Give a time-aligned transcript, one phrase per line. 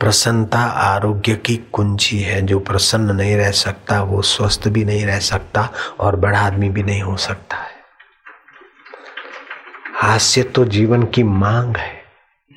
[0.00, 5.18] प्रसन्नता आरोग्य की कुंजी है। जो प्रसन्न नहीं रह सकता, वो स्वस्थ भी नहीं रह
[5.18, 5.68] सकता
[6.00, 7.78] और बड़ा आदमी भी नहीं हो सकता है।
[9.94, 12.00] हास्य तो जीवन की मांग है।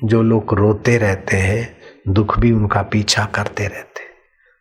[0.04, 1.76] जो लोग रोते रहते हैं,
[2.08, 4.10] दुख भी उनका पीछा करते रहते हैं।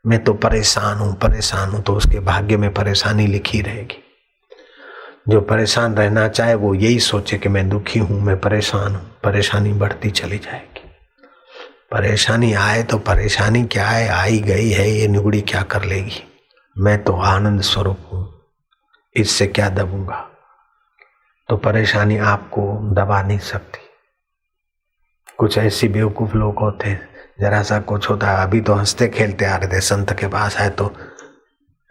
[0.05, 4.04] मैं तो परेशान हूँ परेशान हूँ तो उसके भाग्य में परेशानी लिखी रहेगी।
[5.29, 9.73] जो परेशान रहना चाहे, वो यही सोचे कि मैं दुखी हूँ, मैं परेशान हूँ, परेशानी
[9.73, 10.73] बढ़ती चली जाएगी।
[11.93, 14.07] परेशानी आए तो परेशानी क्या है?
[14.10, 16.21] आई गई है, ये निगुड़ी क्या कर लेगी?
[16.75, 18.24] मैं तो आनंद स्वरूप हूँ,
[19.16, 20.18] इससे क्या दबूँगा?
[21.50, 22.61] तो परेशानी आपको
[22.96, 23.79] दबा नहीं सकती।
[25.38, 26.97] कुछ ऐसी बेवकूफ़ लोग होते
[27.42, 30.57] जरा सा कुछ होता है, अभी तो हँसते खेलते आ रहे थे, संत के पास
[30.57, 30.91] आए तो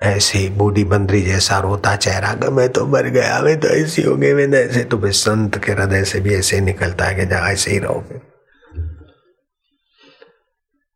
[0.01, 4.35] ऐसी बूढ़ी बंदरी जैसा रोता चेहरा मैं तो मर गया, मैं तो ऐसी हो गई,
[4.35, 7.71] मैं ऐसे तो भाई संत के हृदय से भी ऐसे निकलता है कि जा ऐसे
[7.71, 8.21] ही रहो फिर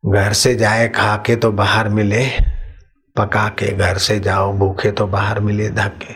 [0.05, 2.27] घर से जाए खा के तो बाहर मिले।
[3.17, 6.15] पका के घर से जाओ, भूखे तो बाहर मिले धक्के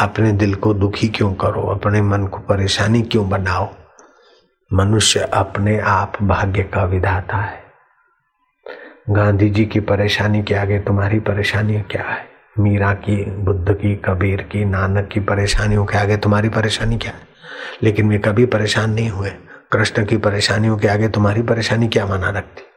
[0.00, 1.62] अपने दिल को दुखी क्यों करो?
[1.62, 3.74] अपने मन को परेशानी क्यों बनाओ?
[4.72, 7.62] मनुष्य अपने आप भाग्य का विधाता है।
[9.10, 12.26] गांधी जी की परेशानी के आगे तुम्हारी परेशानी क्या है?
[12.58, 17.20] मीरा की, बुद्ध की, कबीर की, नानक की परेशानियों के आगे तुम्हारी परेशानी क्या है?
[17.82, 19.30] लेकिन वे कभी परेशान नहीं हुए।
[19.72, 22.71] कृष्ण की परेशानियों के आगे तुम्हारी परेशानी क्या माना रखती?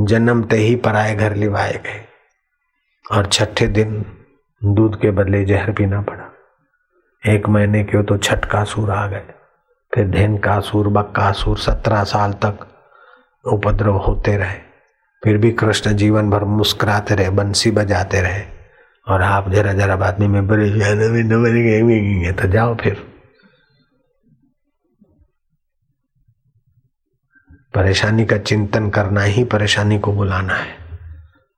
[0.00, 2.04] जन्मते ही पराए घर लिवाए गए।
[3.12, 4.04] और छठे दिन
[4.64, 6.32] दूध के बदले जहर पीना पड़ा।
[7.32, 9.22] एक महीने के तो छठ का सूर आ गए।
[9.94, 12.66] फिर धैन का सूर बक्का सूर सत्रह साल तक
[13.44, 14.58] उपद्रव होते रहे।
[15.24, 18.42] फिर भी कृष्ण जीवन भर मुस्कुराते रहे, बंसी बजाते रहे।
[19.08, 23.15] और आप जरा जरा बाद में परेशान तो जाओ फिर।
[27.76, 30.74] परेशानी का चिंतन करना ही परेशानी को बुलाना है।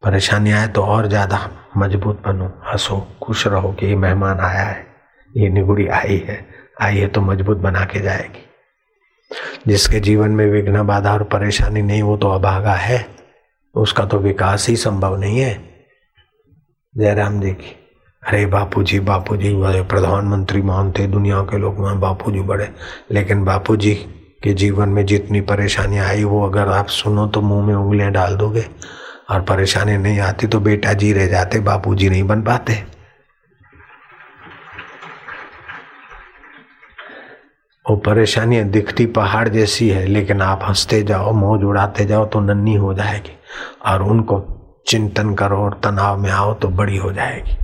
[0.02, 1.38] परेशानी आए तो और ज़्यादा
[1.76, 4.86] मज़बूत बनो, हंसो, खुश रहो कि ये मेहमान आया है,
[5.30, 6.44] ये निगुड़ी आई है
[6.82, 8.44] आई है तो मज़बूत बना के जाएगी।
[9.66, 13.06] जिसके जीवन में विघ्न, बाधा और परेशानी नहीं, वो तो अभागा है,
[13.74, 15.56] उसका तो विकास ही संभव नहीं है।
[16.94, 17.74] जयराम जी की,
[18.22, 22.70] अरे बापू जी बापू जी प्रधानमंत्री मानते दुनिया के लोग वहाँ बापू जी बड़े,
[23.12, 23.94] लेकिन बापू जी
[24.42, 28.36] कि जीवन में जितनी परेशानियाँ आई, वो अगर आप सुनो तो मुँह में उंगलियाँ डाल
[28.36, 28.64] दोगे।
[29.30, 32.72] और परेशानी नहीं आती तो बेटा जी रह जाते बापू जी नहीं बन पाते।
[37.90, 42.74] वो परेशानियाँ दिखती पहाड़ जैसी है, लेकिन आप हँसते जाओ, मौज उड़ाते जाओ तो नन्ही
[42.74, 43.36] हो जाएगी।
[43.86, 44.44] और उनको
[44.88, 47.56] चिंतन करो और तनाव में आओ तो बड़ी हो जाएगी।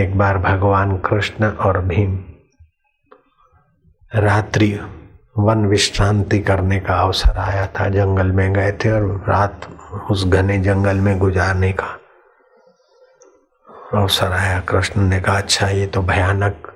[0.00, 2.16] एक बार भगवान कृष्ण और भीम
[4.12, 4.68] रात्रि
[5.38, 9.66] वन विश्रांति करने का अवसर आया था। जंगल में गए थे और रात
[10.10, 11.86] उस घने जंगल में गुजारने का
[13.94, 16.72] अवसर आया। कृष्ण ने कहा अच्छा ये तो भयानक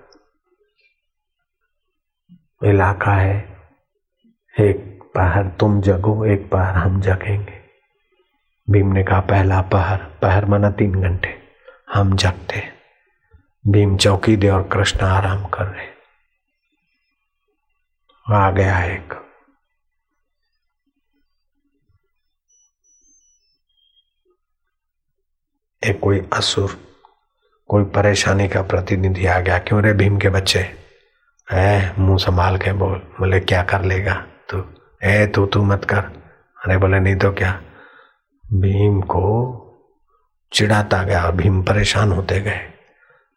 [2.64, 3.38] इलाका है।
[4.54, 7.58] एक पहर तुम जगो, एक पहर हम जगेंगे।
[8.68, 11.36] भीम ने कहा, पहला पहर पहर मना तीन घंटे,
[11.94, 12.62] हम जगते
[13.64, 15.89] भीम चौकी दे और कृष्ण आराम कर रहे
[18.32, 19.14] आ गया एक।
[25.84, 26.76] एक कोई असुर,
[27.68, 30.74] कोई परेशानी का प्रतिनिधि आ गया। क्यों रे भीम के बच्चे?
[31.50, 34.64] है मुँह संभाल के बोल। बोले, क्या कर लेगा तू?
[35.04, 35.98] ए, तू तू मत कर।
[36.66, 37.62] अरे बोले, नहीं तो क्या?
[38.52, 39.56] भीम को
[40.52, 42.72] चिढ़ाता गया भीम परेशान होते गए।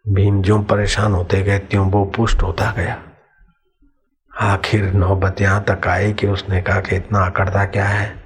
[0.08, 3.10] भीम जो परेशान होते गए, त्यों वो पुष्ट होता गया।
[4.44, 8.24] आखिर नौबत यहाँ तक आई कि उसने कहा कि इतना अकड़ता क्या है?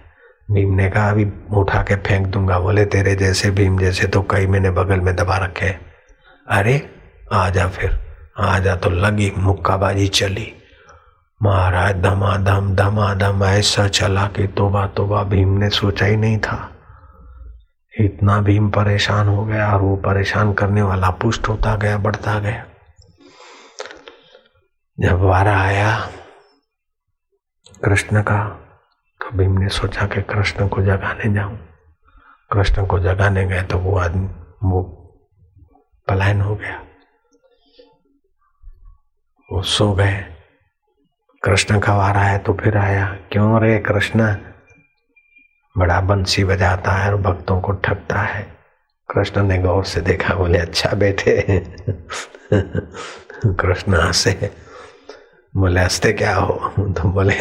[0.51, 4.47] भीम ने कहा, अभी उठा के फेंक दूँगा। बोले, तेरे जैसे भीम जैसे तो कई
[4.47, 5.75] मैंने बगल में दबा रखे
[6.47, 6.89] अरे,
[7.33, 7.99] आ जा फिर।
[8.39, 10.53] आ जा तो लगी मुक्काबाजी चली।
[11.43, 16.71] महाराज, धमाधम धमाधम, ऐसा चला कि तोबा तोबा भीम ने सोचा ही नहीं था।
[17.99, 22.65] इतना भीम परेशान हो गया और वो परेशान करने वाला पुष्ट होता गया, बढ़ता गया।
[24.99, 26.11] जब वारा आया,
[27.83, 28.49] कृष्ण का
[29.21, 31.57] तो भीम ने सोचा कि कृष्ण को जगाने जाऊँ।
[32.51, 34.27] कृष्ण को जगाने गए तो वो आदमी,
[34.63, 34.83] वो
[36.07, 36.83] पलायन हो गया।
[39.51, 40.25] वो सो गए।
[41.43, 44.35] कृष्ण का वारा है तो फिर आया, क्यों रे कृष्ण?
[45.77, 48.57] बड़ा बंसी बजाता है और भक्तों को ठगता है।
[49.15, 51.59] कृष्ण ने गौर से देखा, बोले अच्छा बेटे।
[53.45, 54.66] कृष्ण हंसे।
[55.57, 56.71] बोले हँसते क्या हो?
[56.79, 57.33] तो बोले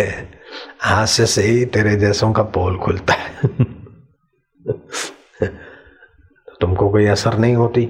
[0.81, 3.49] हास्य से ही तेरे जैसों का पोल खुलता है।
[6.61, 7.89] तुमको कोई असर नहीं होती।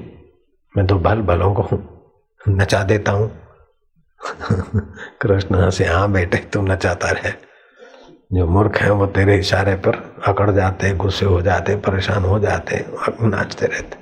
[0.76, 1.68] मैं तो भल भलों को
[2.48, 3.38] नचा देता हूँ।
[5.22, 7.30] कृष्ण हंसे हाँ बेटे तू नचाता रहे।
[8.32, 12.86] जो मूर्ख है, वो तेरे इशारे पर अकड़ जाते, गुस्से हो जाते, परेशान हो जाते
[13.22, 13.96] नाचते रहते।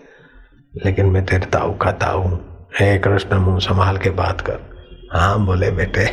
[0.85, 2.37] लेकिन मैं तेरे ताऊ का ताऊ
[2.81, 4.74] हे कृष्ण, मुँह संभाल के बात कर।
[5.15, 6.07] हाँ बोले बेटे।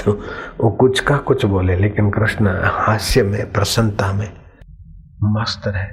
[0.00, 0.12] तो
[0.60, 4.28] वो कुछ का कुछ बोले, लेकिन कृष्ण हास्य में, प्रसन्नता में
[5.24, 5.86] मस्त रहे।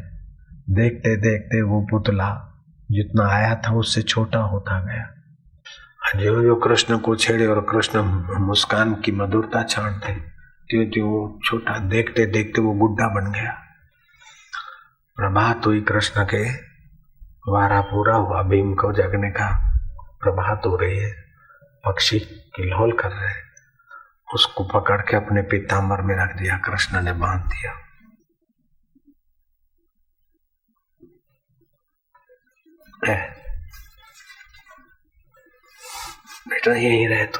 [0.76, 2.30] देखते देखते वो पुतला
[2.92, 5.12] जितना आया था, उससे छोटा होता गया।
[6.16, 8.02] जो जो कृष्ण को छेड़े और कृष्ण
[8.40, 13.52] मुस्कान की मधुरता छाड़ते त्यो त्यो छोटा, देखते देखते वो गुड्डा बन गया।
[15.18, 16.44] प्रभात हुई कृष्ण के
[17.52, 19.75] वारा पूरा हुआ, भीम को जगने का।
[20.26, 21.12] प्रभात हो रही है,
[21.86, 22.20] पक्षी
[22.56, 23.46] किल्होल कर रहे हैं।
[24.34, 27.74] उसको पकड़ के अपने पीताम्बर में रख दिया, कृष्ण ने बाँध दिया।
[36.48, 37.40] बेटा, यही रहे तू।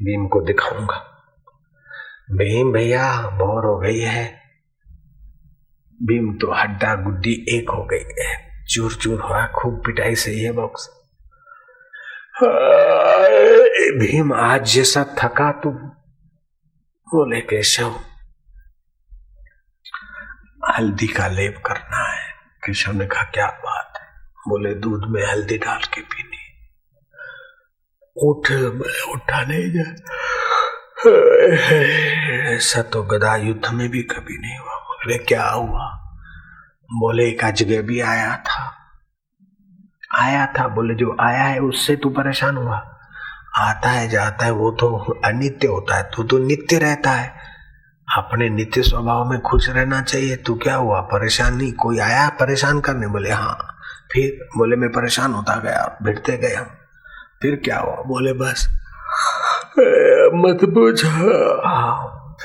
[0.00, 0.96] भीम को दिखाऊँगा।
[2.30, 4.42] भीम भैया, बोर हो गई है।
[6.02, 10.52] भीम तो हड्डा गुड्डी एक हो गई है। चूर चूर हुआ, खूब पिटाई से है
[10.52, 10.99] बॉक्स
[13.98, 15.70] भीम, आज जैसा थका तू
[17.08, 18.00] बोले केशव
[20.68, 22.32] हल्दी का लेप करना है।
[22.66, 24.08] केशव ने कहा, क्या बात है?
[24.48, 26.70] बोले, दूध में हल्दी डाल के पीनी।
[28.16, 28.52] उठ,
[29.14, 30.16] उठा नहीं जा।
[32.56, 35.86] ऐसा तो गदा युद्ध में भी कभी नहीं हुआ। बोले, क्या हुआ?
[36.92, 37.44] बोले, एक
[37.86, 38.79] भी आया था।
[40.20, 42.76] आया था, बोले, जो आया है, उससे तू परेशान हुआ।
[43.58, 47.34] आता है, जाता है, वो तो अनित्य होता है, तू तो नित्य रहता है।
[48.16, 51.72] अपने नित्य स्वभाव में खुश रहना चाहिए, तू क्या हुआ, परेशान नहीं?
[51.72, 53.06] कोई आया परेशान करने?
[53.06, 53.76] बोले हाँ।
[54.12, 56.66] फिर बोले, मैं परेशान होता गया, भिड़ते गए हम।
[57.42, 57.94] फिर क्या हुआ?
[57.94, 58.68] बोले, बस।
[60.34, 61.00] मत बुझ।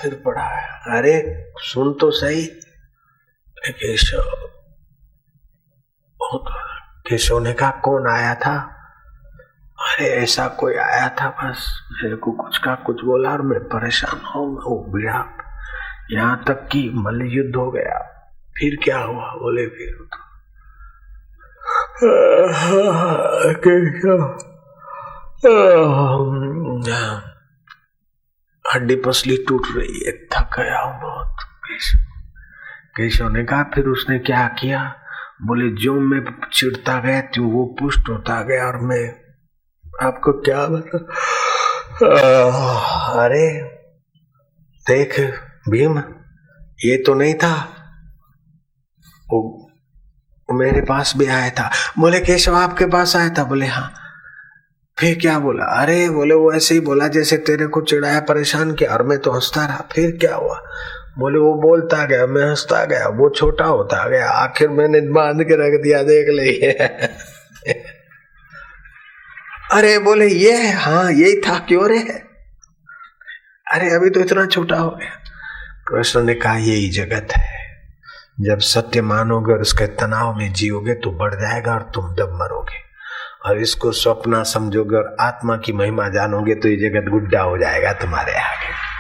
[0.02, 2.46] फिर पढ़ा है अरे, सुन तो सही।
[3.68, 4.50] केशव
[7.10, 8.72] केशव ने कहा कौन आया था?
[9.80, 14.20] अरे, ऐसा कोई आया था बस। मेरे को कुछ का कुछ बोला और मैं परेशान
[14.26, 15.26] हो बिड़ा
[16.12, 18.12] यहाँ तक कि मल युद्ध हो गया।
[18.58, 19.34] फिर क्या हुआ?
[19.34, 20.08] बोले फिर
[28.74, 31.36] हड्डी पसली टूट रही है, थक गया हूँ बहुत।
[32.98, 34.96] केशव ने कहा फिर उसने क्या किया?
[35.42, 39.16] बोले, जो मैं चिड़ता गया त्यों वो पुष्ट होता गया और मैं
[40.08, 40.98] आपको क्या बता
[43.24, 43.62] अरे,
[44.88, 45.20] देख,
[45.70, 45.98] भीम,
[46.86, 47.70] ये तो नहीं था।
[49.30, 49.72] वो
[50.52, 53.44] मेरे पास भी आया था। बोले, केशव आपके पास आया था?
[53.44, 53.94] बोले हाँ।
[55.00, 55.66] फिर क्या बोला?
[55.66, 59.32] अरे, बोले, वो ऐसे ही बोला जैसे तेरे को चिढ़ाया, परेशान किया और मैं तो
[59.32, 60.62] हंसता रहा। फिर क्या हुआ?
[61.18, 65.54] बोले, वो बोलता गया, मैं हंसता गया, वो छोटा होता गया, आखिर मैंने बाँध के
[65.54, 66.72] रख दिया, देख ले
[69.74, 72.00] अरे बोले, ये हाँ यही था, क्यों रे?
[73.74, 75.10] अरे, अभी तो इतना छोटा हो गया।
[75.88, 77.66] कृष्ण ने कहा यही जगत है।
[78.42, 82.86] जब सत्य मानोगे और उसके तनाव में जियोगे तो बढ़ जाएगा और तुम दब मरोगे।
[83.50, 87.94] और इसको स्वप्न समझोगे और आत्मा की महिमा जानोगे तो ये जगत गुड्डा हो जाएगा
[87.94, 88.95] तुम्हारे आगे।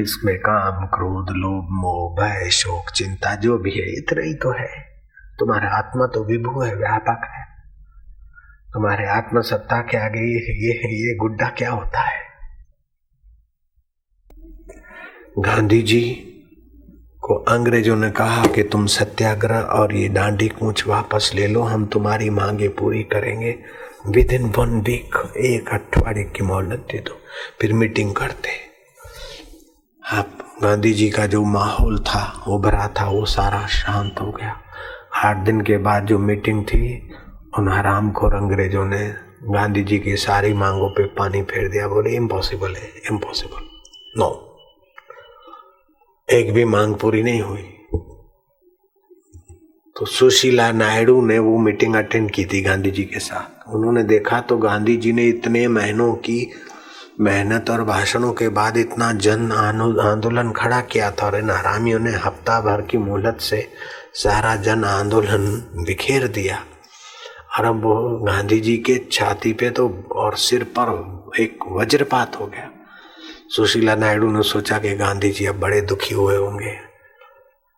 [0.00, 4.80] इसमें काम, क्रोध, लोभ, मोह, भय, शोक, चिंता, जो भी है, इतना ही तो है।
[5.38, 7.42] तुम्हारा आत्मा तो विभू है, व्यापक है।
[8.72, 12.20] तुम्हारे आत्म सत्ता के आगे ये ये ये गुड्डा क्या होता है?
[15.38, 16.28] गांधी जी
[17.20, 21.86] को अंग्रेज़ों ने कहा कि तुम सत्याग्रह और ये डांडी कूच वापस ले लो, हम
[21.86, 23.58] तुम्हारी मांगे पूरी करेंगे।
[24.06, 27.20] विद इन वन वीक, एक अठवाडिये की मोहलत दे दो,
[27.60, 28.71] फिर मीटिंग करते
[30.10, 34.60] आप गांधी जी का जो माहौल था, वो भरा था, वो सारा शांत हो गया।
[35.14, 37.12] आठ दिन के बाद जो मीटिंग थी
[37.58, 42.10] उन हराम खोर अंग्रेज़ों ने गांधी जी की सारी मांगों पे पानी फेर दिया। बोले
[42.10, 43.64] इम्पॉसिबल है इम्पॉसिबल
[44.18, 44.30] नो.
[46.32, 47.62] एक भी मांग पूरी नहीं हुई।
[49.96, 54.40] तो सुशीला नायडू ने वो मीटिंग अटेंड की थी गांधी जी के साथ। उन्होंने देखा
[54.40, 56.52] तो गांधी जी ने इतने महीनों की
[57.22, 62.10] मेहनत और भाषणों के बाद इतना जन आंदोलन खड़ा किया था और इन हरामियों ने
[62.10, 63.68] हफ़्ता भर की मोहलत से
[64.14, 65.44] सारा जन आंदोलन
[65.76, 66.64] बिखेर दिया।
[67.58, 67.82] और अब
[68.26, 70.88] गांधी जी के छाती पे तो और सिर पर
[71.40, 72.70] एक वज्रपात हो गया।
[73.56, 76.76] सुशीला नायडू ने सोचा कि गांधी जी अब बड़े दुखी हुए होंगे।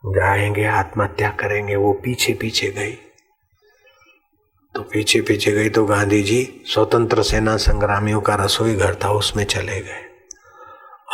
[0.07, 3.04] जाएँगे, आत्महत्या करेंगे, वो पीछे पीछे गई।
[4.75, 9.45] तो पीछे पीछे गई तो गांधी जी स्वतंत्र सेना संग्रामियों का रसोई घर था, उसमें
[9.45, 10.05] चले गए।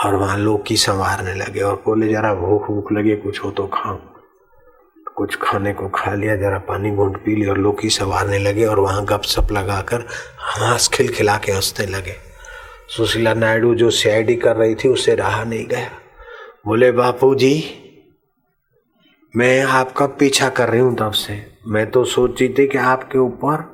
[0.05, 3.67] और वहाँ लोग की संवारने लगे और बोले, जरा भूख भूख लगे, कुछ हो तो
[3.67, 3.99] खाओ।
[5.17, 8.65] कुछ खाने को खा लिया, जरा पानी घूंट पी लिया और लोग की संवारने लगे
[8.65, 10.01] और वहाँ लगा लगाकर
[10.41, 12.15] हंस खिला के हंसने लगे।
[12.97, 15.91] सुशीला नायडू जो सीआईडी कर रही थी, उससे रहा नहीं गया।
[16.67, 17.77] बोले बापू जी
[19.35, 21.35] मैं आपका पीछा कर रही हूँ तब से।
[21.67, 23.65] मैं तो सोची थी कि आपके ऊपर,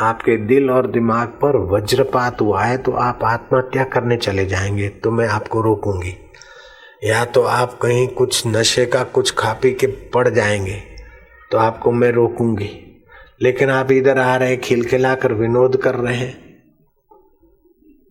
[0.00, 5.10] आपके दिल और दिमाग पर वज्रपात हुआ है तो आप आत्महत्या करने चले जाएँगे तो
[5.10, 6.14] मैं आपको रोकूँगी।
[7.04, 10.80] या तो आप कहीं कुछ नशे का कुछ खा पी के पड़ जाएँगे
[11.50, 12.70] तो आपको मैं रोकूँगी।
[13.42, 16.34] लेकिन आप इधर आ रहे खिलखिला कर विनोद कर रहे हैं।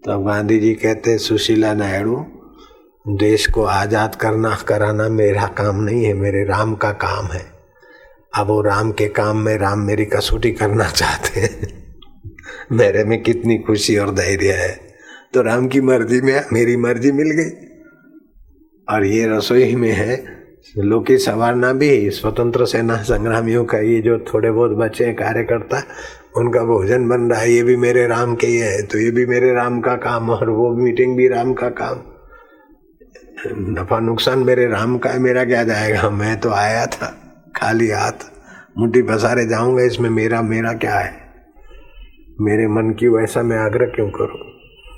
[0.04, 2.26] तो गांधी जी कहते सुशीला नायडू
[3.08, 7.46] देश को आज़ाद करना, कराना मेरा काम नहीं है, मेरे राम का काम है।
[8.36, 11.84] अब वो राम के काम में राम मेरी कसौटी करना चाहते हैं।
[12.72, 14.80] मेरे में कितनी खुशी और धैर्य है।
[15.34, 17.68] तो राम की मर्ज़ी में, मेरी मर्ज़ी मिल गई।
[18.96, 20.26] और ये रसोई में है,
[20.78, 25.84] लोकी सवारना भी, स्वतंत्र सेना संग्रामियों का ये जो थोड़े बहुत बच्चे कार्यकर्ता,
[26.38, 29.26] उनका भोजन बन रहा है, ये भी मेरे राम के ही है। तो ये भी
[29.26, 32.15] मेरे राम का काम और वो मीटिंग भी राम का काम।
[33.38, 36.10] नफा नुकसान मेरे राम का है, मेरा क्या जाएगा?
[36.10, 37.08] मैं तो आया था,
[37.56, 38.26] खाली हाथ
[38.78, 41.14] मुट्ठी पसारे जाऊँगा, इसमें मेरा मेरा क्या है?
[42.42, 44.40] मेरे मन की वैसा मैं आग्रह क्यों करूँ?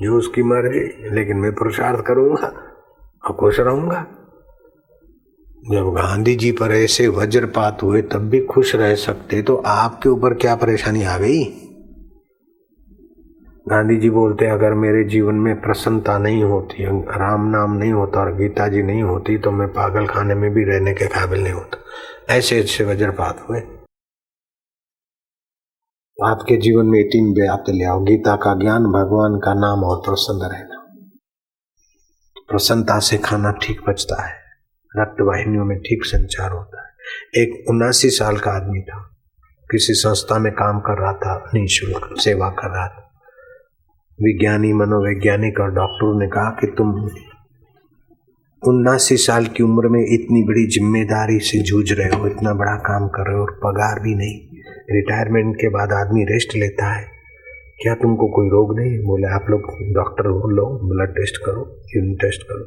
[0.01, 2.47] जो उसकी मर्ज़ी लेकिन मैं पुरुषार्थ करूँगा
[3.23, 4.05] और खुश रहूँगा।
[5.71, 10.33] जब गांधी जी पर ऐसे वज्रपात हुए, तब भी खुश रह सकते तो आपके ऊपर
[10.33, 11.43] क्या परेशानी आ गई?
[13.67, 18.19] गांधी जी बोलते हैं, अगर मेरे जीवन में प्रसन्नता नहीं होती, राम नाम नहीं होता
[18.19, 21.53] और गीता जी नहीं होती तो मैं पागल खाने में भी रहने के काबिल नहीं
[21.53, 21.83] होता।
[22.33, 23.59] ऐसे ऐसे वज्रपात हुए।
[26.25, 30.55] आपके जीवन में तीन व्याप्त ले आओ। गीता का ज्ञान भगवान का नाम और प्रसन्न
[30.55, 30.97] रहना।
[32.49, 34.35] प्रसन्नता से खाना ठीक बचता है।
[34.97, 36.89] रक्त वाहिनियों में ठीक संचार होता है।
[37.43, 39.15] एक उन्नासी साल का आदमी था।
[39.71, 43.06] किसी संस्था में काम कर रहा था निःशुल्क सेवा कर रहा था।
[44.21, 47.09] विज्ञानी, मनोवैज्ञानिक और डॉक्टरों ने कहा कि तुम
[48.67, 53.07] उन्नासी साल की उम्र में इतनी बड़ी ज़िम्मेदारी से जूझ रहे हो, इतना बड़ा काम
[53.07, 54.39] कर रहे हो और पगार भी नहीं।
[54.91, 57.05] रिटायरमेंट के बाद आदमी रेस्ट लेता है।
[57.81, 58.97] क्या तुमको कोई रोग नहीं?
[58.99, 59.61] बोले, आप लोग
[59.93, 62.65] डॉक्टर हो, लो, ब्लड टेस्ट करो, यूरिन टेस्ट करो।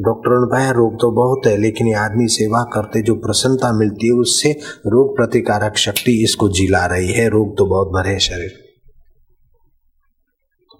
[0.00, 4.06] डॉक्टरों ने पाया रोग तो बहुत है, लेकिन ये आदमी सेवा करते, जो प्रसन्नता मिलती
[4.06, 4.52] है, उससे
[4.86, 8.63] रोग प्रतिकारक शक्ति इसको जिला रही है। रोग तो बहुत भरे शरीर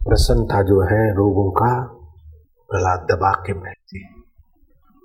[0.04, 2.00] प्रसन्नता जो है रोगों का
[2.68, 4.10] प्रहलाद दबा के बैठती है।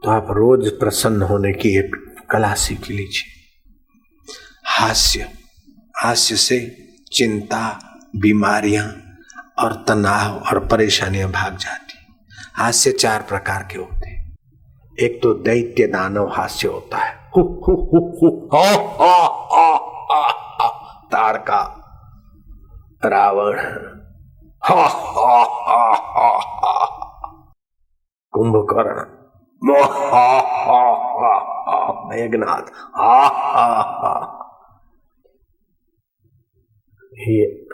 [0.04, 3.40] तो आप रोज प्रसन्न होने की एक कला सीख लीजिए।
[4.66, 5.28] हास्य
[6.04, 6.78] हास्य से
[7.14, 7.80] चिंता
[8.16, 8.96] बीमारियाँ
[9.60, 11.94] और तनाव और परेशानियाँ भाग जाती
[12.56, 14.10] हास्य चार प्रकार के होते
[15.06, 17.32] एक तो दैत्य दानव हास्य होता है
[18.54, 19.78] हा,
[21.12, 21.76] तारका
[23.06, 23.58] रावण
[28.32, 29.20] कुंभकर्ण।
[32.10, 32.64] मेघनाथ।
[37.20, 37.68] ये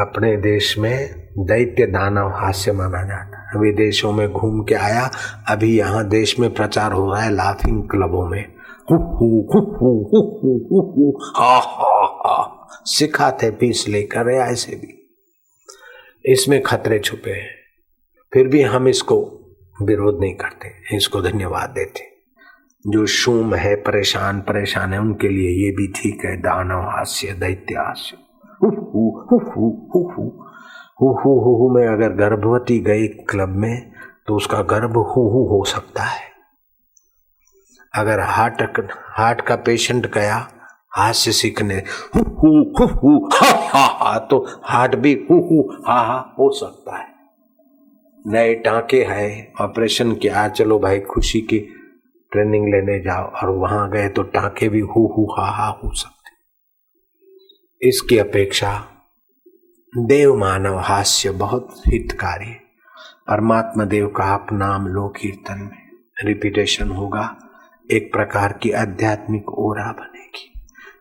[0.00, 5.10] अपने देश में दैत्य दानव हास्य माना जाता है। विदेशों में घूम के आया,
[5.48, 8.54] अभी यहाँ देश में प्रचार हो रहा है लाफिंग क्लबों में।
[8.90, 14.95] हु हु हु हु हु हु हु, हा हा हा सिखाते पीस लेकर ऐसे भी।
[16.26, 17.54] इसमें खतरे छुपे हैं।
[18.32, 19.16] फिर भी हम इसको
[19.82, 22.04] विरोध नहीं करते, इसको धन्यवाद देते
[22.84, 27.74] जो शूम है, परेशान परेशान है, उनके लिए ये भी ठीक है, दानव हास्य दैत्य
[27.74, 28.16] हास्य
[31.02, 33.92] हु में अगर गर्भवती गई क्लब में
[34.26, 36.24] तो उसका गर्भ हु, हो सकता है।
[37.94, 38.62] अगर हार्ट
[39.08, 40.38] हार्ट का पेशेंट गया
[40.96, 41.74] हास्य सीखने।
[42.16, 46.50] हु हु हु हु, हा हा हा तो हार्ट भी हु हु, हा हा, हो
[46.50, 47.06] सकता है।
[48.26, 51.58] नए टांके है, ऑपरेशन किया चलो भाई, खुशी की
[52.32, 56.16] ट्रेनिंग लेने जाओ, और वहाँ गए तो टांके भी हु हु, हा हा, हो सकते
[57.88, 58.84] इसकी अपेक्षा
[59.98, 62.52] देव मानव हास्य बहुत हितकारी
[63.28, 65.86] परमात्मा देव का आप नाम लो कीर्तन में।
[66.24, 67.36] रिपीटेशन होगा।
[67.92, 70.15] एक प्रकार की आध्यात्मिक ओरा बनेगी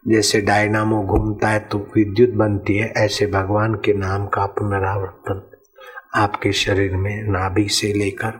[0.05, 5.51] जैसे डायनामो घूमता है तो विद्युत बनती है, ऐसे भगवान के नाम का पुनरावर्तन
[6.15, 8.33] आपके शरीर में नाभि से लेकर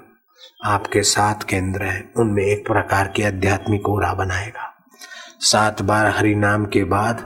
[0.65, 4.72] आपके सात केंद्र हैं, उनमें एक प्रकार की आध्यात्मिक ओरा बनाएगा।
[5.39, 7.24] सात बार हरि नाम के बाद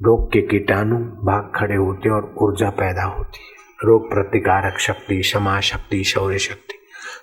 [0.00, 5.60] रोग के कीटाणु भाग खड़े होते और ऊर्जा पैदा होती है। रोग प्रतिकारक शक्ति, क्षमा
[5.60, 6.78] शक्ति, शौर्य शक्ति।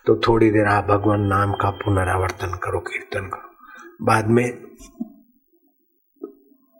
[0.05, 4.45] तो थोड़ी देर आप भगवान नाम का पुनरावर्तन करो, कीर्तन करो। बाद में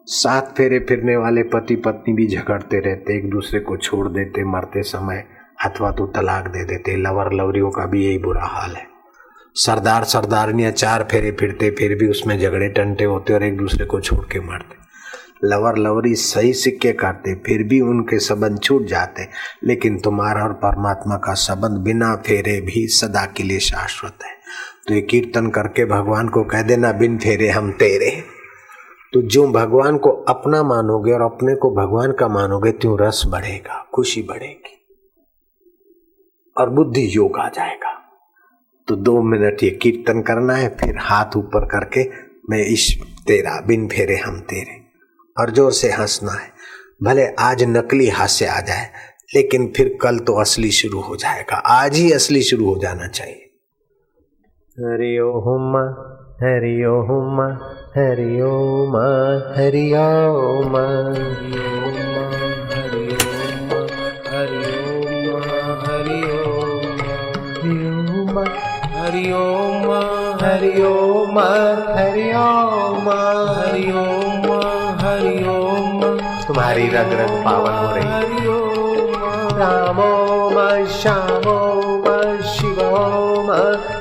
[0.10, 4.82] सात फेरे फिरने वाले पति पत्नी भी झगड़ते रहते, एक दूसरे को छोड़ देते, मरते
[4.82, 5.24] समय
[5.66, 8.88] अथवा तो तलाक दे देते। लवर लवरियों का भी यही बुरा हाल है।
[9.56, 14.00] सरदार सरदारनियाँ चार फेरे फिरते, फिर भी उसमें झगड़े टंटे होते और एक दूसरे को
[14.00, 14.78] छोड़ के मारते।
[15.48, 19.28] लवर लवरी सही सिक्के काटते, फिर भी उनके संबंध छूट जाते,
[19.63, 24.34] लेकिन तुम्हारा और परमात्मा का संबंध बिना फेरे भी सदा के लिए शाश्वत है।
[24.88, 28.38] तो ये कीर्तन करके भगवान को कह देना, बिन फेरे हम तेरे
[29.13, 33.88] तो जो भगवान को अपना मानोगे और अपने को भगवान का मानोगे, त्यों रस बढ़ेगा,
[33.96, 34.75] खुशी बढ़ेगी।
[36.58, 38.00] और बुद्धि योग आ जाएगा।
[38.88, 42.10] तो दो मिनट ये कीर्तन करना है, फिर हाथ ऊपर करके
[42.50, 44.82] मैं इस तेरा, बिन फेरे हम तेरे।
[45.39, 46.51] और ज़ोर से हंसना है।
[47.04, 48.86] भले आज नकली हास्य आ जाए,
[49.36, 53.46] लेकिन फिर कल तो असली शुरू हो जाएगा। आज ही असली शुरू हो जाना चाहिए।
[54.80, 57.41] हरि ओम। हरि ओम
[57.96, 58.98] हरि ओम
[59.55, 60.75] हरि ओम।
[69.00, 69.89] हरि ओम
[70.39, 74.51] हरि ओम हरि ओम हरि ओम
[75.01, 76.17] हरि ओम।
[76.48, 81.88] तुम्हारी रग रग पावन हो रही। हरि ओम। रामो म श्यामो।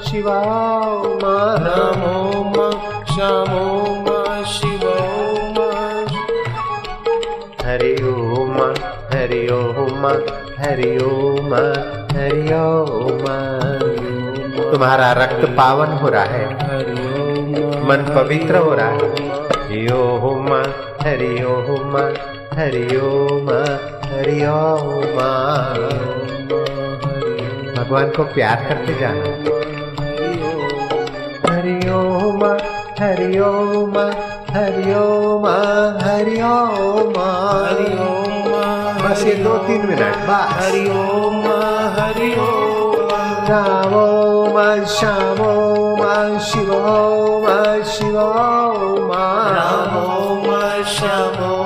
[0.09, 0.35] शिवो
[1.23, 1.31] म
[1.65, 2.12] नमो
[2.53, 2.71] म
[3.12, 3.65] श्यामो
[4.05, 4.95] म शिवो
[7.67, 8.57] हरि ओम
[9.12, 10.07] हरि ओम
[10.61, 11.55] हरि ओम
[12.15, 13.27] हरि ओम
[14.73, 19.12] तुम्हारा रक्त पावन हो रहा है। हरि मन पवित्र हो रहा है।
[19.51, 20.53] हरि ओम
[21.03, 21.97] हरि ओम
[22.59, 23.51] हरि ओम
[24.14, 25.18] हरि ओम
[27.77, 29.78] भगवान को प्यार करते जाना।
[31.68, 32.44] हरि ओम
[32.98, 33.96] हरि ओम
[34.52, 35.46] हरि ओम
[36.02, 38.54] हरि ओम हरि ओम
[39.02, 41.44] बस ये दो तीन मिनट बस। हरि ओम
[41.98, 43.12] हरि ओम
[43.50, 44.07] रामो
[44.57, 45.52] म श्यामो
[46.00, 46.81] म शिवो
[47.44, 48.28] म शिवो
[49.04, 49.22] म
[49.59, 50.09] रामो
[50.48, 51.58] म श्यामो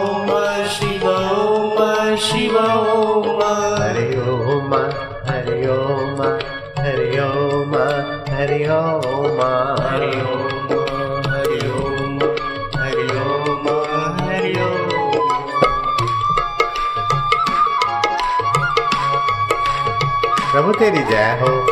[20.82, 21.66] तेरी जय हो।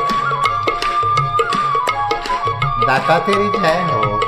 [2.87, 4.21] दाता तेरी जय हो।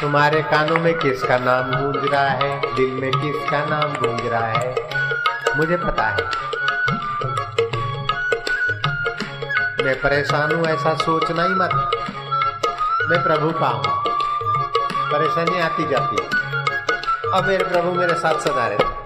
[0.00, 2.74] तुम्हारे कानों में किसका नाम गूंज रहा है?
[2.74, 4.74] दिल में किसका नाम गूंज रहा है?
[5.56, 6.24] मुझे पता है।
[9.84, 11.90] मैं परेशान हूँ, ऐसा सोचना ही मत।
[13.10, 13.84] मैं प्रभु का हूँ।
[15.12, 16.28] परेशानी आती जाती है।
[17.32, 19.05] अब मेरे प्रभु मेरे साथ सदा रहते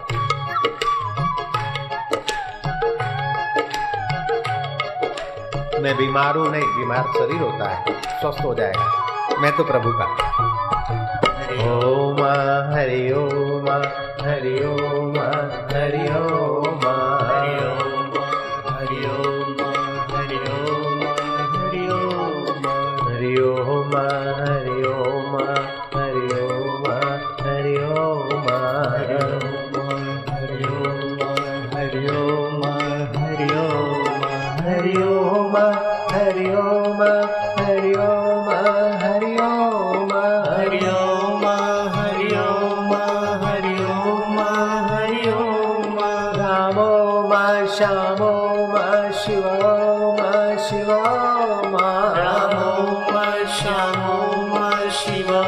[5.83, 10.07] मैं बीमार नहीं, बीमार शरीर होता है, स्वस्थ हो जाएगा। मैं तो प्रभु का।
[12.73, 13.69] हरि ओम
[14.25, 15.19] हरि ओम
[15.73, 16.30] हरि ओम
[46.81, 48.33] म श्यामो
[48.73, 48.77] म
[49.21, 49.73] शिवो
[50.19, 51.01] म शिवो
[51.73, 51.85] म
[52.19, 52.71] रामो
[53.13, 53.25] म
[53.59, 54.17] श्यामो
[54.53, 55.43] म शिवो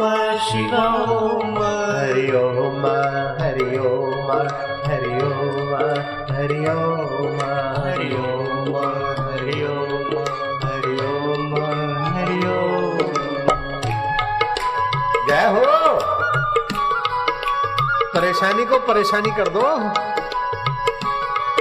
[0.00, 0.02] म
[0.48, 0.86] शिवो
[1.54, 1.62] म
[1.98, 2.84] हरि ओम
[3.40, 4.30] हरि ओम
[4.88, 5.74] हरि ओम
[6.32, 7.40] हरि ओम
[7.78, 8.70] हरि ओम
[9.26, 10.12] हरि ओम
[10.64, 11.56] हरि ओम
[12.16, 13.08] हरि ओम
[15.28, 15.66] जय हो।
[18.14, 19.66] परेशानी को परेशानी कर दो।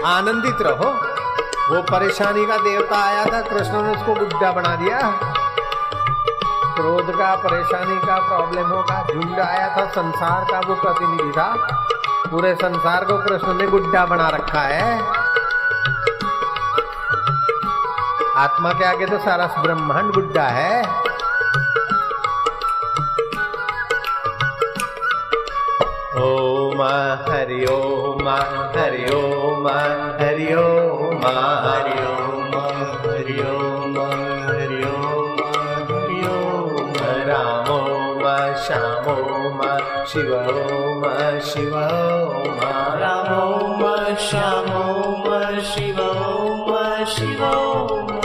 [0.07, 0.89] आनंदित रहो।
[1.69, 4.99] वो परेशानी का देवता आया था, कृष्ण ने उसको बुद्धा बना दिया।
[6.75, 11.55] क्रोध का, परेशानी का, प्रॉब्लम होगा झुंड आया था, संसार का वो प्रतिनिधि था।
[12.31, 15.01] पूरे संसार को कृष्ण ने गुड्डा बना रखा है।
[18.37, 20.81] आत्मा के आगे तो सारा ब्रह्मांड गुड्डा है।
[26.17, 31.25] ओम हरि ओम हरि ओम हरि ओम
[31.65, 32.53] हरि ओम
[33.07, 33.97] हरि ओम
[34.49, 35.39] हरि ओम
[35.89, 36.93] हरि ओम
[37.29, 38.23] राम ओम
[38.65, 39.61] श्याम ओम
[40.11, 41.07] शिव ओम
[41.45, 42.59] शिव ओम
[43.03, 48.16] राम ओम श्याम ओम शिव ओम शिव ओम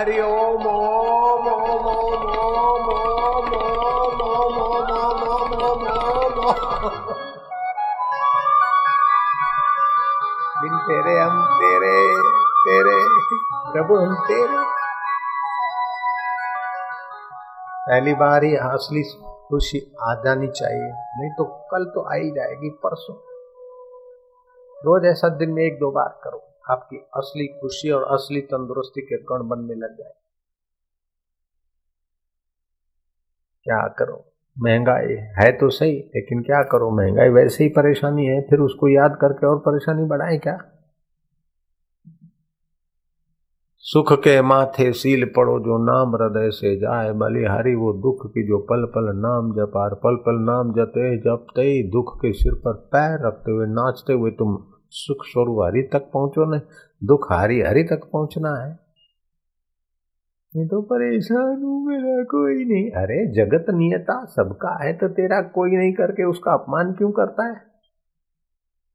[0.00, 7.00] ओम हरि ओम ओम ओम ओम ओम ओम ओम ओम ओम ओम ओम
[10.62, 11.92] बिन तेरे हम तेरे
[12.60, 12.96] तेरे
[13.72, 14.58] प्रभु हम तेरे
[17.90, 19.02] पहली बार ही असली
[19.48, 23.14] खुशी आ जानी चाहिए। नहीं तो कल तो आ ही जाएगी, परसों।
[24.84, 29.16] रोज ऐसा दिन में एक दो बार करो। आपकी असली खुशी और असली तंदुरुस्ती के
[29.16, 30.12] कण बनने लग जाए।
[33.66, 34.24] क्या करो?
[34.56, 36.90] महँगाई है तो सही, लेकिन क्या करो?
[36.90, 40.58] महँगाई वैसे ही परेशानी है, फिर उसको याद करके और परेशानी बढ़ाए क्या?
[43.78, 48.58] सुख के माथे सील पड़ो जो नाम हृदय से जाए, बलिहारी वो दुख की जो
[48.58, 53.26] पल पल नाम जपार पल पल नाम जते जपते ही दुख के सिर पर पैर
[53.26, 56.60] रखते हुए नाचते हुए तुम सुख स्वरूप हरि तक पहुंचो न
[57.04, 58.78] दुख हरि हरि तक पहुँचना है।
[60.56, 65.70] ये तो परेशान हूँ मेरा, कोई नहीं। अरे, जगत नियता सबका है तो तेरा कोई
[65.70, 67.70] नहीं करके उसका अपमान क्यों करता है?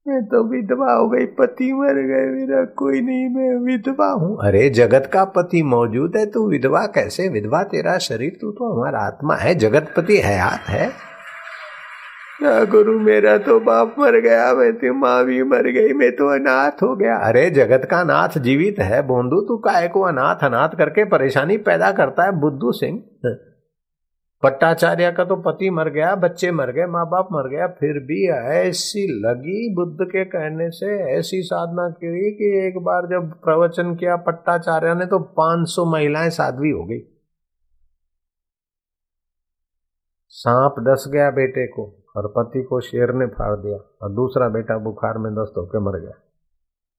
[0.07, 4.69] मैं तो विधवा हो गई, पति मर गए, मेरा कोई नहीं, मैं विधवा हूँ। अरे,
[4.69, 7.29] जगत का पति मौजूद है, तू विधवा कैसे?
[7.29, 11.14] विधवा तेरा शरीर, तू तो हमारा आत्मा है, जगत पति हयात है।
[12.39, 16.35] क्या करूँ मेरा तो बाप मर गया, मैं तो माँ भी मर गई, मैं तो
[16.35, 20.69] अनाथ हो गया। अरे, जगत का नाथ जीवित है, बोंदू, तू काय को अनाथ अनाथ
[20.69, 23.03] करके परेशानी पैदा करता है, बुद्धू सिंह?
[24.43, 28.29] पट्टाचार्य का तो पति मर गया, बच्चे मर गए माँ बाप मर गया, फिर भी
[28.31, 34.15] ऐसी लगी बुद्ध के कहने से, ऐसी साधना की कि एक बार जब प्रवचन किया
[34.15, 36.99] पट्टाचार्य ने तो 500 महिलाएँ साध्वी हो गई।
[40.29, 44.77] सांप डस गया बेटे को। और पति को शेर ने फाड़ दिया और दूसरा बेटा
[44.77, 46.13] बुखार में दस्त होकर मर गया।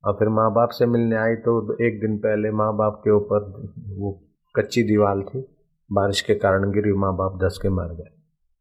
[0.04, 3.38] और फिर माँ बाप से मिलने आई तो एक दिन पहले माँ बाप के ऊपर
[3.78, 4.22] वो
[4.56, 5.56] कच्ची दीवार थी।
[5.92, 8.10] बारिश के कारण गिरी माँ बाप दस के मर गए।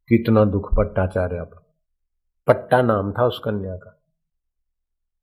[0.10, 1.65] कितना दुख, पट्टाचार्य पर
[2.48, 4.02] पट्टा नाम था उस कन्या का।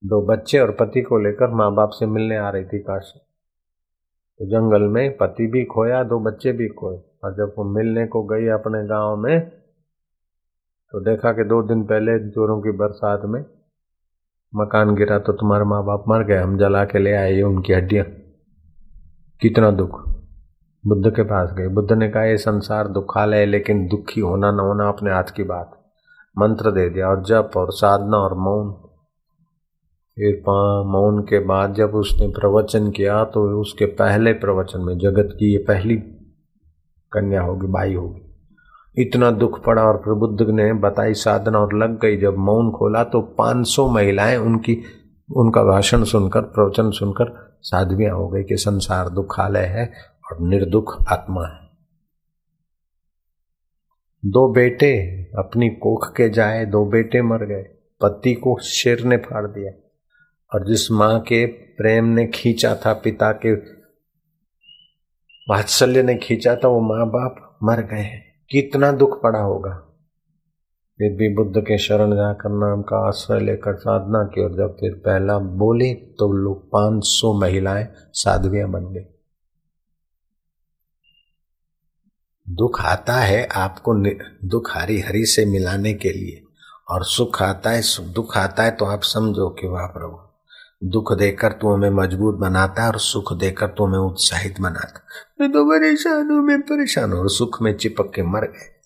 [0.05, 3.19] दो बच्चे और पति को लेकर माँ बाप से मिलने आ रही थी काशी।
[4.39, 8.23] तो जंगल में पति भी खोया, दो बच्चे भी खोए। और जब वो मिलने को
[8.23, 9.62] गई अपने गाँव में
[10.93, 13.41] तो देखा कि दो दिन पहले जोरों की बरसात में
[14.53, 18.05] मकान गिरा तो तुम्हारे माँ बाप मर गए, हम जला के ले आए उनकी हड्डियाँ।
[19.41, 20.09] कितना दुख।
[20.85, 24.59] बुद्ध के पास गए। बुद्ध ने कहा, ये संसार दुखालय है, लेकिन दुखी होना न
[24.61, 25.71] होना अपने हाथ की बात।
[26.39, 28.73] मंत्र दे दिया और जप और साधना और मौन।
[30.17, 30.43] फिर
[30.87, 35.65] मौन के बाद जब उसने प्रवचन किया तो उसके पहले प्रवचन में, जगत की ये
[35.69, 35.97] पहली
[37.13, 38.32] कन्या होगी बाई होगी।
[38.99, 43.05] इतना दुख पड़ा और फिर बुद्ध ने बताई साधना और लग गई। जब मौन खोला
[43.05, 44.83] तो 500 महिलाएँ उनकी,
[45.37, 49.93] उनका भाषण सुनकर, प्रवचन सुनकर साध्वियाँ हो गई कि संसार दुखालय है
[50.31, 51.63] और निर्दुख आत्मा है।
[54.25, 57.63] दो बेटे अपनी कोख के जाए, दो बेटे मर गए,
[58.01, 59.73] पति को शेर ने फाड़ दिया
[60.55, 63.55] और जिस माँ के प्रेम ने खींचा था, पिता के
[65.51, 69.71] वात्सल्य ने खींचा था, वो माँ बाप मर गए कितना दुख पड़ा होगा।
[70.99, 74.95] फिर भी बुद्ध के शरण जाकर नाम का आश्रय लेकर साधना की और जब फिर
[74.97, 79.05] पहला बोली तो लोग पाँच सौ महिलाएँ साधवियाँ बन गई।
[82.47, 83.95] दुख आता है आपको
[84.49, 86.43] दुख हरी हरी से मिलाने के लिए,
[86.91, 90.32] और सुख आता है दुख आता है तो आप समझो कि वाह प्रभु।
[90.85, 95.03] दुख देकर तू हमें मज़बूत बनाता है और सुख देकर तू हमें उत्साहित बनाता
[95.41, 98.81] मैं तो परेशान हूँ, मैं परेशान हूँ और सुख में चिपक के मर गए।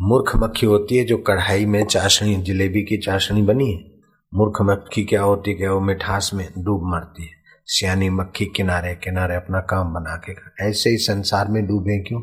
[0.00, 3.92] मूर्ख मक्खी होती है जो कढ़ाई में चाशनी, जलेबी की चाशनी बनी है।
[4.34, 7.30] मूर्ख मक्खी क्या होती है वो मिठास में डूब मरती है।
[7.66, 12.20] सियानी मक्खी किनारे किनारे अपना काम बना के ऐसे ही संसार में डूबे क्यों?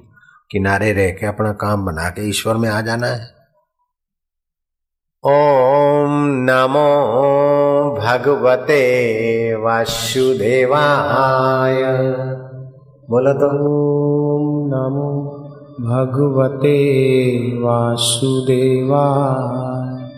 [0.51, 3.40] किनारे रह के अपना काम बना के ईश्वर में आ जाना है।
[5.25, 6.11] ओम
[6.49, 11.83] नमो भगवते वासुदेवाय।
[13.09, 15.37] बोलो तो ओम नमो
[15.81, 16.77] भगवते
[17.57, 20.09] वासुदेवाय।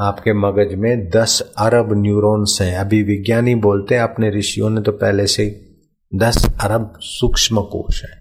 [0.00, 4.92] आपके मगज में दस अरब न्यूरॉन्स हैं। अभी विज्ञानी बोलते हैं अपने ऋषियों ने तो
[4.92, 5.70] पहले से
[6.14, 8.20] दस अरब सूक्ष्म कोश है।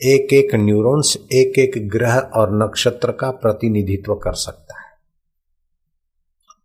[0.00, 4.67] एक एक न्यूरॉन्स एक एक ग्रह और नक्षत्र का प्रतिनिधित्व कर सकता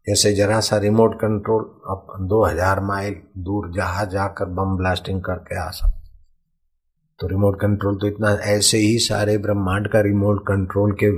[0.08, 5.60] जैसे जरा सा रिमोट कंट्रोल अब दो हज़ार माइल दूर जहाँ जाकर बम ब्लास्टिंग करके
[5.60, 6.02] आ सकते
[7.20, 11.12] तो रिमोट कंट्रोल तो इतना, ऐसे ही सारे ब्रह्मांड का रिमोट कंट्रोल के,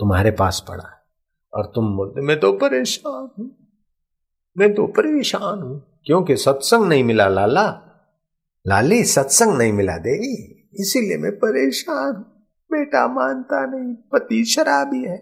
[0.00, 0.96] तुम्हारे पास पड़ा है।
[1.52, 3.50] और तुम बोलते, मैं तो परेशान हूँ,
[4.56, 7.66] मैं तो परेशान हूँ, क्योंकि सत्संग नहीं मिला लाला,
[8.66, 10.34] लाली सत्संग नहीं मिला देवी,
[10.80, 12.24] इसीलिए मैं परेशान हूँ।
[12.70, 15.18] बेटा मानता नहीं, पति शराबी है।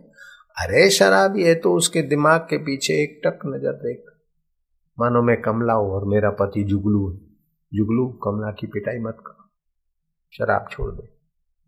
[0.56, 4.04] अरे, शराबी है तो उसके दिमाग के पीछे एक टक नज़र देख।
[4.98, 7.16] मानो मैं कमला हूँ और मेरा पति जुगलू है।
[7.72, 9.48] जुगलू, कमला की पिटाई मत करो।
[10.32, 11.08] शराब छोड़ दे।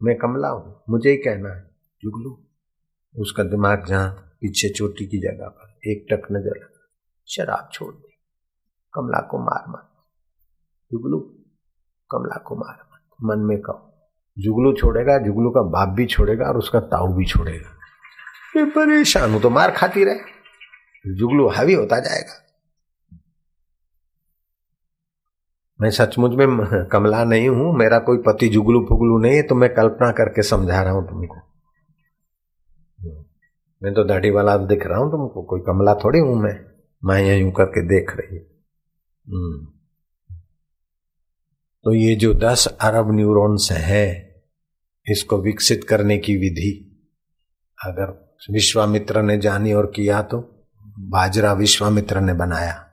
[0.00, 1.62] मैं कमला हूँ, मुझे ही कहना है।
[2.00, 2.36] जुगलू,
[3.14, 6.68] उसका दिमाग जहाँ पीछे चोटी की जगह पर एक टक नज़र
[7.28, 8.16] शराब छोड़ दे।
[8.94, 9.88] कमला को मार मत।
[10.90, 11.18] जुगलू,
[12.10, 13.92] कमला को मार मत। मन में कहो,
[14.36, 17.77] जुगलू छोड़ेगा, जुगलू का बाप भी छोड़ेगा और उसका ताऊ भी छोड़ेगा।
[18.58, 22.44] ये परेशान हूँ तो मार खाती रहे जुगलू हावी होता जाएगा
[25.80, 26.46] मैं सचमुच में
[26.92, 30.82] कमला नहीं हूँ मेरा कोई पति जुगलू फुगलू नहीं है तो मैं कल्पना करके समझा
[30.82, 31.40] रहा हूँ तुमको
[33.82, 36.54] मैं तो दाढ़ी वाला दिख रहा हूँ तुमको कोई कमला थोड़ी हूँ मैं
[37.02, 38.46] माया यूँ करके देख रही हूँ
[41.84, 44.06] तो ये जो दस अरब न्यूरॉन्स है
[45.06, 46.72] इसको विकसित करने की विधि
[47.78, 48.10] अगर
[48.42, 50.38] विश्वामित्र ने जानी और किया तो
[50.98, 52.84] बाजरा विश्वामित्र ने बनाया।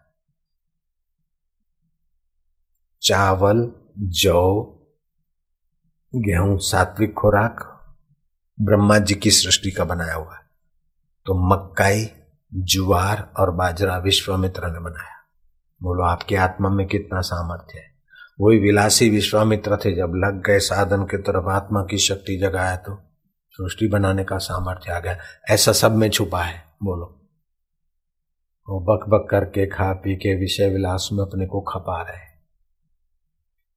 [3.01, 4.61] चावल, जौ,
[6.13, 7.71] गेहूँ, सात्विक खुराक,
[8.61, 10.35] ब्रह्मा जी की सृष्टि का बनाया हुआ
[11.25, 12.09] तो मक्काई,
[12.53, 15.15] जुवार और बाजरा विश्वामित्र ने बनाया।
[15.83, 17.93] बोलो, आपकी आत्मा में कितना सामर्थ्य है?
[18.41, 23.01] वही विलासी विश्वामित्र थे, जब लग गए साधन की तरफ़ आत्मा की शक्ति जगाया तो।
[23.57, 25.17] सृष्टि बनाने का सामर्थ्य आ गया।
[25.49, 27.05] ऐसा सब में छुपा है, बोलो।
[28.69, 32.23] वो बक बक करके खा पी के विषय विलास में अपने को खपा रहे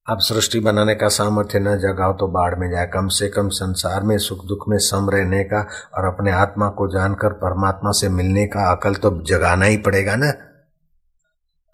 [0.06, 4.02] अब सृष्टि बनाने का सामर्थ्य न जगाओ तो बाढ़ में जाए। कम से कम संसार
[4.02, 5.60] में सुख दुख में सम रहने का
[5.94, 10.32] और अपने आत्मा को जानकर परमात्मा से मिलने का अकल तो जगाना ही पड़ेगा ना।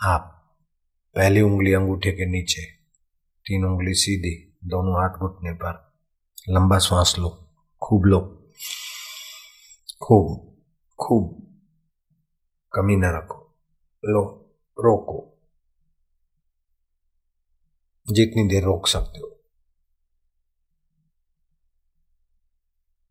[0.00, 0.56] आप
[1.16, 2.62] पहली उंगली अंगूठे के नीचे,
[3.46, 5.92] तीन उंगली सीधी, दोनों हाथ घुटने पर।
[6.48, 7.43] लंबा श्वास लो।
[7.85, 8.20] खूब लो
[10.03, 10.57] खूब
[11.01, 11.40] खूब।
[12.73, 13.55] कमी न रखो।
[14.05, 15.38] लो, रोको।
[18.12, 19.40] जितनी देर रोक सकते हो।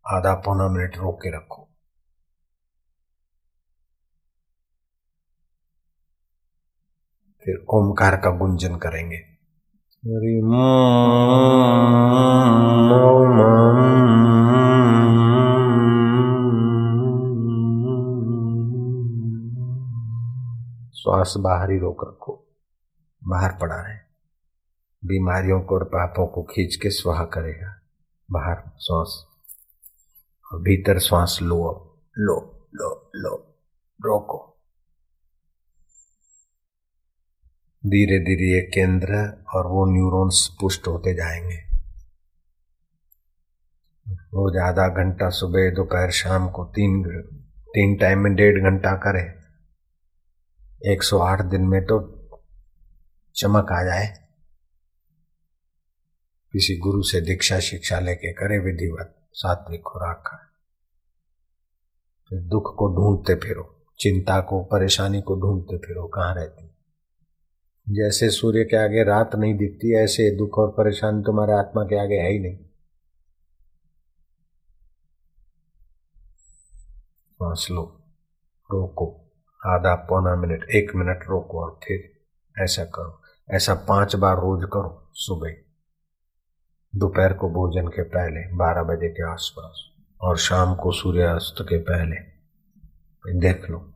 [0.07, 1.69] आधा पौना मिनट रोक के रखो।
[7.43, 9.33] फिर ओमकार का गुंजन करेंगे।
[21.03, 22.45] श्वास बाहर ही रोक रखो
[23.23, 23.97] बाहर पड़ा रहे।
[25.05, 27.81] बीमारियों को और पापों को खींच के स्वाहा करेगा।
[28.31, 29.25] बाहर श्वास
[30.51, 31.55] और भीतर श्वास लो
[32.17, 33.35] लो लो लो।
[34.01, 34.57] रोको।
[37.85, 41.57] धीरे धीरे ये केंद्र और वो न्यूरॉन्स पुष्ट होते जाएँगे।
[44.15, 47.21] रोज आधा घंटा सुबह, दोपहर, शाम को तीन
[47.67, 49.42] तीन टाइम में डेढ़ घंटा करे।
[50.85, 52.19] 108 दिन में तो
[53.35, 54.23] चमक आ जाए।
[56.51, 60.47] किसी गुरु से दीक्षा शिक्षा लेके करे विधिवत, सात्विक खुराक खाए।
[62.29, 66.69] फिर दुख को ढूंढते फिरो, चिंता को, परेशानी को ढूंढते फिरो, कहाँ रहती
[67.89, 72.15] जैसे सूर्य के आगे रात नहीं दिखती, ऐसे दुख और परेशानी तुम्हारे आत्मा के आगे
[72.15, 72.57] है ही नहीं।
[77.33, 78.03] सांस लो,
[78.71, 79.22] रोको।
[79.65, 82.13] आधा पौना मिनट, एक मिनट रोको और फिर
[82.63, 83.21] ऐसा करो।
[83.51, 85.53] ऐसा पाँच बार रोज करो, सुबह।
[86.95, 89.89] दोपहर को भोजन के पहले, बारह बजे के आसपास,
[90.21, 92.15] और शाम को सूर्यास्त के पहले।
[93.39, 93.89] देख लो।